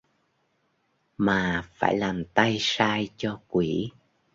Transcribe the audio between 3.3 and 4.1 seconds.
quỷ